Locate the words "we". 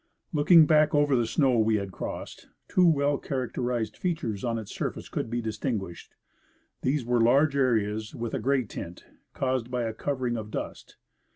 1.59-1.75